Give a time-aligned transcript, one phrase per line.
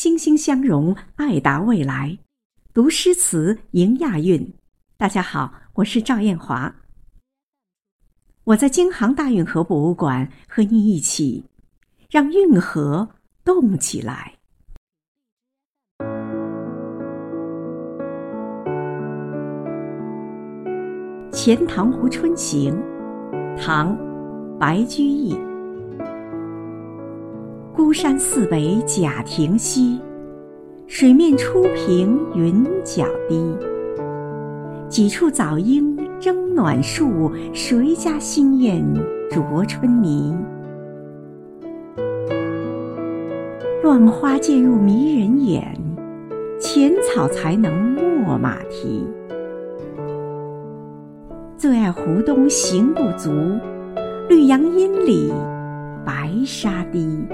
[0.00, 2.16] 心心相融，爱达未来。
[2.72, 4.54] 读诗词，迎亚运。
[4.96, 6.74] 大家好，我是赵艳华。
[8.44, 11.44] 我在京杭大运河博物馆和你一起，
[12.08, 13.10] 让运河
[13.44, 14.36] 动起来。
[21.36, 22.74] 《钱塘湖春行》，
[23.62, 23.94] 唐·
[24.58, 25.49] 白居易。
[27.90, 29.98] 孤山寺北贾亭西，
[30.86, 33.44] 水面初平云脚低。
[34.88, 38.80] 几处早莺争暖树，谁家新燕
[39.28, 40.38] 啄春泥？
[43.82, 45.76] 乱花渐入迷人眼，
[46.60, 49.04] 浅草才能没马蹄。
[51.58, 53.32] 最爱湖东行不足，
[54.28, 55.32] 绿杨阴里
[56.06, 57.26] 白沙堤。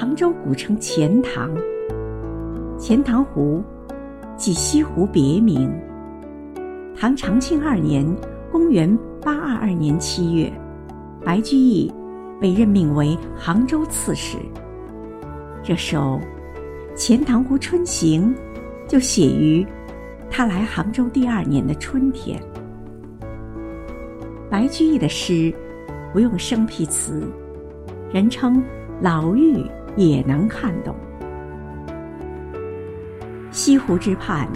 [0.00, 1.54] 杭州古称钱塘，
[2.78, 3.62] 钱塘湖
[4.34, 5.70] 即西湖别名。
[6.98, 8.02] 唐长庆二年
[8.50, 10.50] （公元822年）七月，
[11.22, 11.92] 白居易
[12.40, 14.38] 被任命为杭州刺史。
[15.62, 16.18] 这首
[16.96, 18.34] 《钱塘湖春行》
[18.88, 19.66] 就写于。
[20.30, 22.40] 他来杭州第二年的春天，
[24.48, 25.52] 白居易的诗
[26.10, 27.22] 不用生僻词，
[28.10, 28.62] 人称
[29.02, 29.62] 老妪
[30.08, 30.94] 也能看懂。
[33.50, 34.48] 西湖之畔，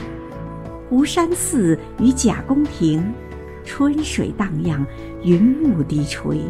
[0.88, 3.12] 湖山寺与贾公亭，
[3.64, 4.86] 春水荡漾，
[5.22, 6.40] 云雾低垂，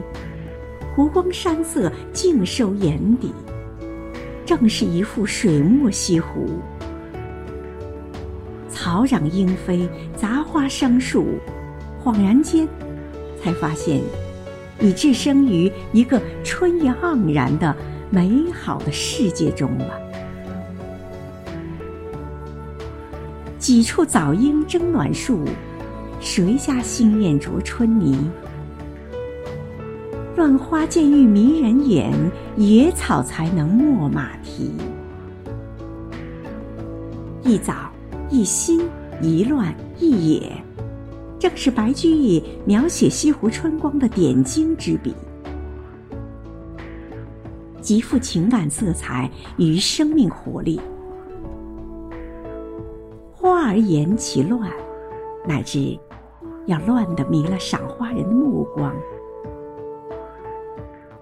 [0.94, 3.32] 湖光山色尽收眼底，
[4.44, 6.60] 正是一幅水墨西湖。
[8.68, 11.38] 草长莺飞，杂花生树，
[12.02, 12.68] 恍然间，
[13.42, 14.02] 才发现
[14.78, 17.74] 已置身于一个春意盎然的
[18.14, 20.00] 美好的世界中了。
[23.58, 25.40] 几处早莺争暖树，
[26.20, 28.30] 谁家新燕啄春泥？
[30.36, 32.12] 乱花渐欲迷人眼，
[32.56, 34.70] 野草才能没马蹄。
[37.42, 37.90] 一早。
[38.30, 38.80] 一新
[39.20, 40.50] 一乱一野，
[41.38, 45.14] 正是白居易描写西湖春光的点睛之笔，
[47.84, 50.80] 极富情感色彩与生命活力。
[53.30, 54.72] 花儿言其乱，
[55.46, 55.98] 乃至
[56.64, 58.90] 要乱得迷了赏花人的目光。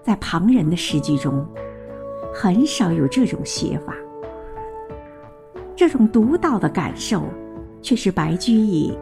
[0.01, 1.45] 在旁人的诗句中，
[2.33, 3.93] 很少有这种写法。
[5.75, 7.23] 这种独到的感受，
[7.81, 8.97] 却是白居易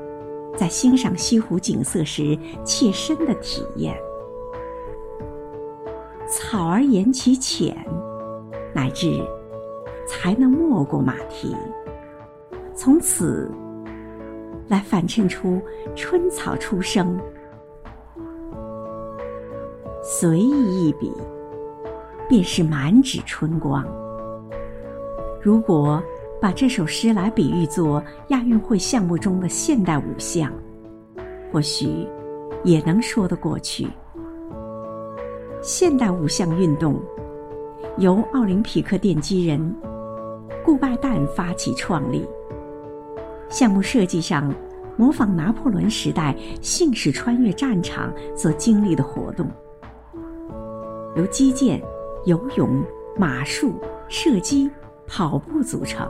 [0.58, 2.36] 在欣赏西湖景色时
[2.66, 3.96] 切身的体验。
[6.32, 7.78] 草儿言其浅，
[8.74, 9.22] 乃至
[10.08, 11.54] 才能没过马蹄，
[12.74, 13.52] 从此
[14.70, 15.62] 来反衬出
[15.94, 17.20] 春草初生。
[20.02, 21.14] 随意一笔，
[22.30, 23.86] 便是满纸春光。
[25.44, 26.02] 如果。
[26.42, 30.52] 把这首诗来比喻作亚运会项目中的现代舞项，
[31.54, 32.08] 或许
[32.64, 33.88] 也能说得过去。
[35.62, 37.00] 现代五项运动。
[37.98, 39.76] 由奥林匹克奠基人
[40.64, 42.26] 顾拜旦发起创立，
[43.50, 44.54] 项目设计上
[44.96, 49.46] 模仿拿破仑时代信使穿越战场所经历的活动，
[51.16, 51.82] 由击剑、
[52.26, 52.82] 游泳、
[53.18, 53.74] 马术、
[54.08, 54.72] 射击、
[55.06, 56.10] 跑步组成。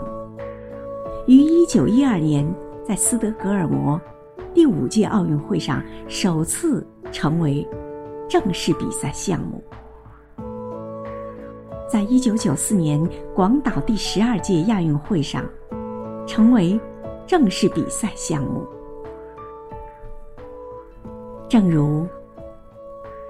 [1.28, 2.48] 于一九一二年
[2.88, 4.00] 在斯德哥尔摩
[4.54, 7.68] 第五届奥运会上首次成为
[8.32, 9.62] 正式比赛项目，
[11.86, 12.98] 在一九九四年
[13.36, 15.44] 广岛第十二届亚运会上
[16.26, 16.80] 成为
[17.28, 18.66] 正式比赛项目。
[21.50, 22.06] 正如《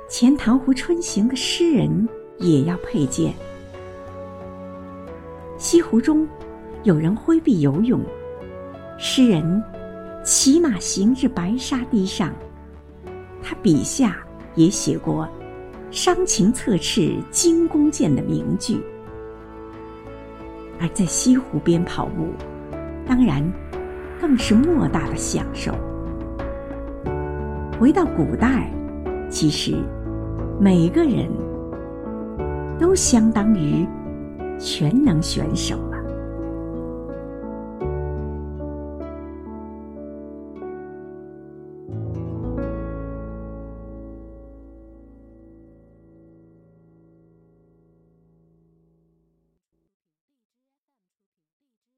[0.07, 2.07] 钱塘湖春行》的诗人
[2.38, 3.34] 也要佩剑，
[5.58, 6.28] 西湖中。
[6.84, 7.99] 有人挥臂游泳，
[8.99, 9.64] 诗人
[10.23, 12.31] 骑马行至白沙堤上，
[13.41, 14.23] 他笔下
[14.55, 15.27] 也写过
[15.91, 18.79] “伤情侧翅惊弓箭”的名句。
[20.79, 22.27] 而在西湖边跑步，
[23.05, 23.43] 当然
[24.19, 25.71] 更是莫大的享受。
[27.79, 28.71] 回到古代，
[29.29, 29.75] 其实
[30.59, 31.27] 每个人
[32.79, 33.87] 都相当于
[34.59, 35.77] 全能选手。